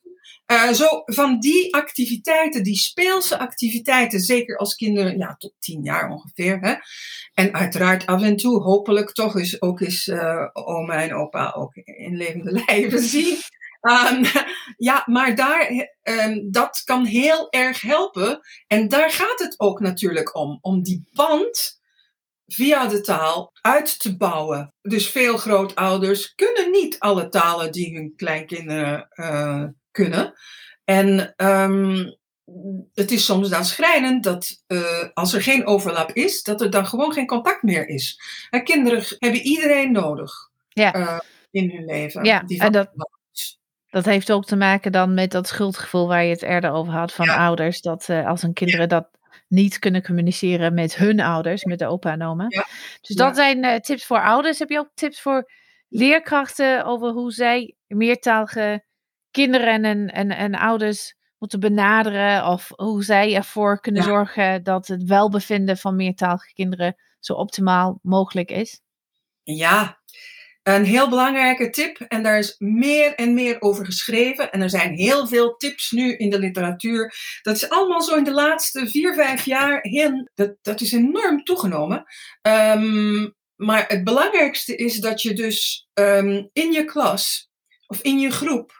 [0.52, 6.10] Uh, zo van die activiteiten, die speelse activiteiten, zeker als kinderen ja, tot tien jaar
[6.10, 6.60] ongeveer.
[6.60, 6.74] Hè?
[7.34, 10.12] En uiteraard af en toe, hopelijk toch eens ook eens
[10.54, 13.38] oma en opa ook in levende lijven zien.
[13.82, 14.26] Um,
[14.78, 18.40] ja, maar daar, um, dat kan heel erg helpen.
[18.68, 20.58] En daar gaat het ook natuurlijk om.
[20.62, 21.80] Om die band
[22.48, 24.74] via de taal uit te bouwen.
[24.82, 29.64] Dus veel grootouders kunnen niet alle talen die hun kleinkinderen uh,
[30.04, 30.34] kunnen.
[30.84, 32.18] En um,
[32.94, 36.86] het is soms dan schrijnend dat uh, als er geen overlap is, dat er dan
[36.86, 38.22] gewoon geen contact meer is.
[38.50, 40.32] En kinderen hebben iedereen nodig
[40.70, 40.96] ja.
[40.96, 41.20] uh,
[41.52, 42.24] in hun leven.
[42.24, 42.90] Ja, en dat,
[43.90, 47.14] dat heeft ook te maken dan met dat schuldgevoel waar je het eerder over had
[47.14, 47.36] van Ja.
[47.36, 47.82] ouders.
[47.82, 49.10] Dat uh, als hun kinderen dat
[49.48, 52.46] niet kunnen communiceren met hun ouders, met de opa en oma.
[52.48, 52.66] Ja.
[53.02, 54.60] Dus dat zijn eh, tips voor ouders.
[54.60, 55.52] Heb je ook tips voor
[55.90, 58.84] leerkrachten over hoe zij meertalige
[59.32, 62.46] kinderen en, en, en ouders moeten benaderen?
[62.46, 64.08] Of hoe zij ervoor kunnen Ja.
[64.08, 68.82] zorgen dat het welbevinden van meertalige kinderen zo optimaal mogelijk is?
[69.44, 70.00] Ja,
[70.64, 72.00] een heel belangrijke tip.
[72.00, 74.52] En daar is meer en meer over geschreven.
[74.52, 77.14] En er zijn heel veel tips nu in de literatuur.
[77.42, 80.30] Dat is allemaal zo in de laatste vier, vijf jaar heel.
[80.36, 82.04] Dat, dat is enorm toegenomen.
[82.42, 87.50] Ehm, maar het belangrijkste is dat je dus ehm, in je klas
[87.88, 88.79] of in je groep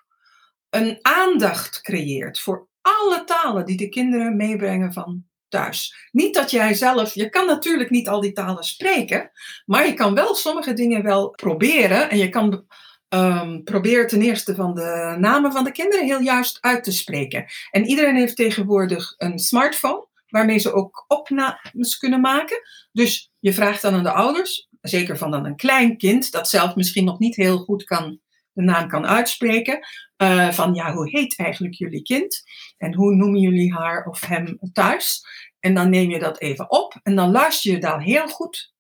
[0.70, 6.08] een aandacht creëert voor alle talen die de kinderen meebrengen van thuis.
[6.12, 9.32] Niet dat jij zelf, je kan natuurlijk niet al die talen spreken,
[9.66, 12.10] maar je kan wel sommige dingen wel proberen.
[12.10, 12.66] En je kan
[13.10, 17.46] um, ten eerste van de namen van de kinderen heel juist uit te spreken.
[17.72, 22.62] En iedereen heeft tegenwoordig een smartphone waarmee ze ook opnames kunnen maken.
[22.92, 26.76] Dus je vraagt dan aan de ouders, zeker van dan een klein kind dat zelf
[26.76, 28.20] misschien nog niet heel goed kan
[28.54, 29.80] de naam kan uitspreken.
[30.18, 32.44] Uh, van ja, hoe heet eigenlijk jullie kind?
[32.78, 35.22] En hoe noemen jullie haar of hem thuis?
[35.60, 38.74] En dan neem je dat even op en dan luister je daar heel goed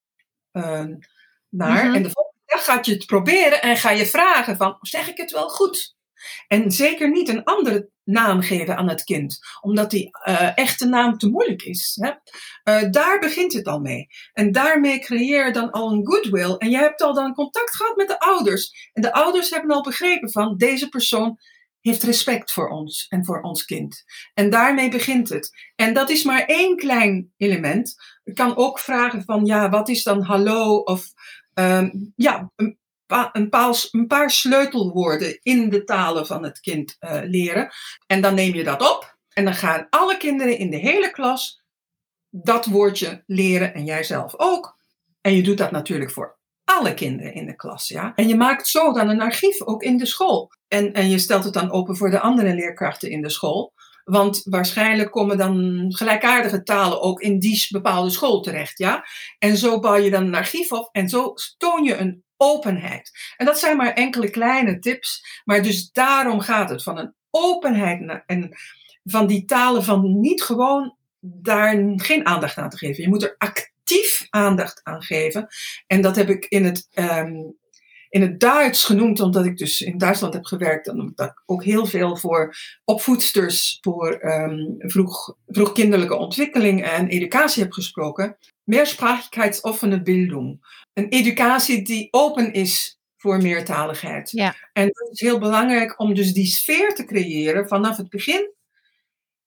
[0.54, 0.86] uh,
[1.50, 1.84] naar.
[1.84, 1.96] Mm -hmm.
[1.96, 5.18] En de volgende dag gaat je het proberen en ga je vragen van, zeg ik
[5.18, 5.98] het wel goed?
[6.48, 11.18] En zeker niet een andere naam geven aan het kind, omdat die uh, echte naam
[11.18, 11.98] te moeilijk is.
[12.02, 12.10] Hè?
[12.10, 14.08] Uh, daar begint het al mee.
[14.34, 16.56] En daarmee creëer je dan al een goodwill.
[16.58, 18.90] En je hebt al dan contact gehad met de ouders.
[18.94, 21.40] En de ouders hebben al begrepen van deze persoon
[21.82, 24.04] heeft respect voor ons en voor ons kind.
[24.34, 25.72] En daarmee begint het.
[25.76, 27.96] En dat is maar één klein element.
[28.24, 30.78] Ik kan ook vragen van, ja, wat is dan hallo?
[30.78, 31.08] Of
[31.54, 32.52] um, ja,
[33.10, 37.72] een, een, paar, een, paar, sleutelwoorden in de talen van het kind uh, leren.
[38.08, 39.18] En dan neem je dat op.
[39.34, 41.64] En dan gaan alle kinderen in de hele klas
[42.30, 43.74] dat woordje leren.
[43.74, 44.78] En jij zelf ook.
[45.22, 47.88] En je doet dat natuurlijk voor alle kinderen in de klas.
[47.88, 48.12] Ja?
[48.16, 50.52] En je maakt zo dan een archief ook in de school.
[50.68, 53.74] En, en je stelt het dan open voor de andere leerkrachten in de school.
[54.04, 58.78] Want waarschijnlijk komen dan gelijkaardige talen ook in die bepaalde school terecht.
[58.78, 59.06] Ja?
[59.38, 63.12] En zo bouw je dan een archief op en zo toon je een openheid.
[63.38, 65.42] En dat zijn maar enkele kleine tips.
[65.46, 68.58] Maar dus daarom gaat het van een openheid en
[69.04, 73.04] van die talen van niet gewoon daar geen aandacht aan te geven.
[73.04, 75.48] Je moet er actief aandacht aan geven.
[75.88, 77.58] En dat heb ik in het, um,
[78.10, 80.88] in het Duits genoemd, omdat ik dus in Duitsland heb gewerkt.
[80.88, 87.64] En omdat ik ook heel veel voor opvoedsters voor um, vroeg, vroegkinderlijke ontwikkeling en educatie
[87.64, 88.38] heb gesproken.
[88.64, 90.60] Mehrsprachigkeitsoffene Bildung.
[91.00, 94.32] Een educatie die open is voor meertaligheid.
[94.32, 94.56] Ja.
[94.74, 98.58] En dat is heel belangrijk om dus die sfeer te creëren vanaf het begin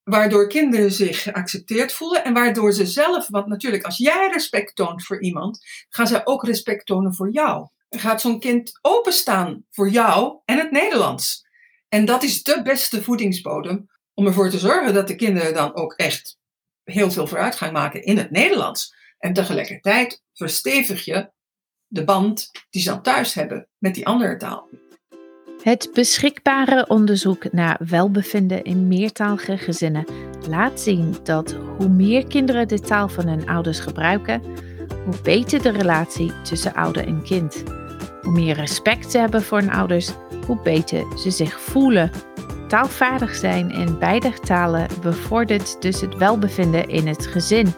[0.03, 5.05] Waardoor kinderen zich geaccepteerd voelen en waardoor ze zelf, want natuurlijk als jij respect toont
[5.05, 7.69] voor iemand, gaan zij ook respect tonen voor jou.
[7.89, 11.47] En gaat zo'n kind openstaan voor jou en het Nederlands.
[11.89, 15.93] En dat is de beste voedingsbodem om ervoor te zorgen dat de kinderen dan ook
[15.93, 16.39] echt
[16.85, 18.95] heel veel vooruitgang maken in het Nederlands.
[19.19, 21.32] En tegelijkertijd verstevig je
[21.93, 24.69] de band die ze dan thuis hebben met die andere taal.
[25.63, 30.05] Het beschikbare onderzoek naar welbevinden in meertalige gezinnen
[30.49, 34.43] laat zien dat hoe meer kinderen de taal van hun ouders gebruiken,
[35.05, 37.63] hoe beter de relatie tussen ouder en kind.
[38.23, 40.13] Hoe meer respect ze hebben voor hun ouders,
[40.47, 42.11] hoe beter ze zich voelen.
[42.69, 47.75] Taalvaardig zijn in beide talen bevordert dus het welbevinden in het gezin.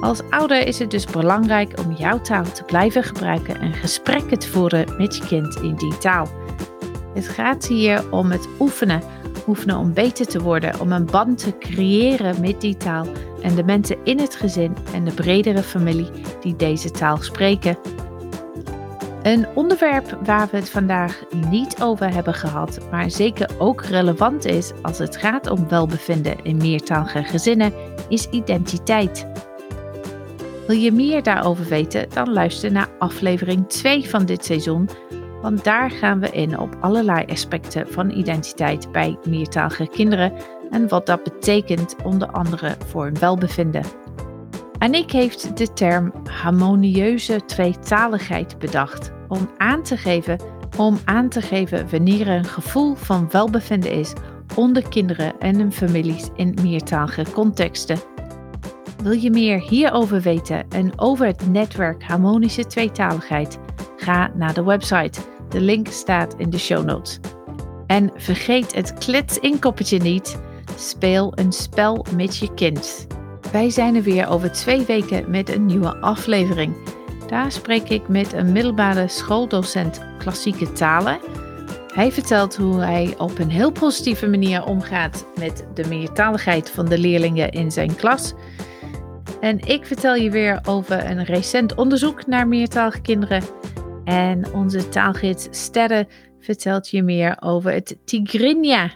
[0.00, 4.48] Als ouder is het dus belangrijk om jouw taal te blijven gebruiken en gesprekken te
[4.48, 6.28] voeren met je kind in die taal.
[7.14, 9.02] Het gaat hier om het oefenen.
[9.46, 13.06] Oefenen om beter te worden, om een band te creëren met die taal
[13.42, 17.78] en de mensen in het gezin en de bredere familie die deze taal spreken.
[19.22, 24.72] Een onderwerp waar we het vandaag niet over hebben gehad, maar zeker ook relevant is
[24.82, 27.72] als het gaat om welbevinden in meertalige gezinnen,
[28.08, 29.26] is identiteit.
[30.68, 34.88] Wil je meer daarover weten, dan luister naar aflevering 2 van dit seizoen,
[35.42, 40.32] want daar gaan we in op allerlei aspecten van identiteit bij meertalige kinderen
[40.70, 43.82] en wat dat betekent onder andere voor hun welbevinden.
[44.78, 50.40] Anik heeft de term harmonieuze tweetaligheid bedacht om aan te geven,
[50.78, 54.12] om aan te geven wanneer er een gevoel van welbevinden is
[54.54, 58.17] onder kinderen en hun families in meertalige contexten.
[59.02, 63.58] Wil je meer hierover weten en over het netwerk Harmonische Tweetaligheid?
[63.96, 65.20] Ga naar de website.
[65.48, 67.18] De link staat in de show notes.
[67.86, 70.40] En vergeet het klets-inkoppertje niet.
[70.76, 73.06] Speel een spel met je kind.
[73.52, 76.76] Wij zijn er weer over twee weken met een nieuwe aflevering.
[77.26, 81.18] Daar spreek ik met een middelbare schooldocent klassieke talen.
[81.94, 86.98] Hij vertelt hoe hij op een heel positieve manier omgaat met de meertaligheid van de
[86.98, 88.34] leerlingen in zijn klas.
[89.40, 93.42] En ik vertel je weer over een recent onderzoek naar meertalige kinderen.
[94.04, 96.06] En onze taalgids Sterre
[96.40, 98.90] vertelt je meer over het Tigrinya.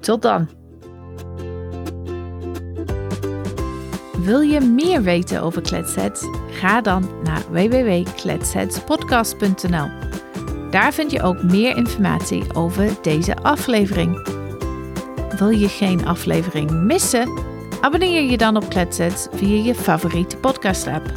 [0.00, 0.48] Tot dan!
[4.18, 6.24] Wil je meer weten over Kletsets?
[6.50, 9.88] Ga dan naar www.kletsetspodcast.nl.
[10.70, 14.38] Daar vind je ook meer informatie over deze aflevering.
[15.38, 17.49] Wil je geen aflevering missen?
[17.80, 21.12] Abonneer je dan op Kletsets via je favoriete podcast app.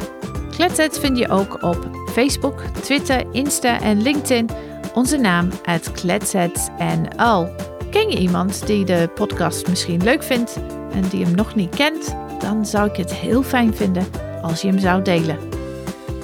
[0.50, 4.48] Kletsets vind je ook op Facebook, Twitter, Insta en LinkedIn.
[4.94, 7.48] Onze naam uit Kletsetsnl.
[7.90, 10.56] Ken je iemand die de podcast misschien leuk vindt
[10.92, 12.16] en die hem nog niet kent?
[12.38, 14.06] Dan zou ik het heel fijn vinden
[14.42, 15.38] als je hem zou delen.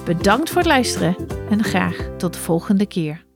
[0.05, 1.17] Bedankt voor het luisteren
[1.51, 3.29] en graag tot de volgende keer.